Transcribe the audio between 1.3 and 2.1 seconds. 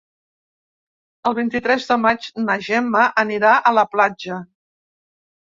vint-i-tres de